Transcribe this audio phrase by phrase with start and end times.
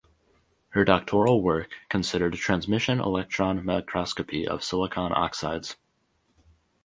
[0.69, 5.75] Her doctoral work considered transmission electron microscopy of silicon oxides.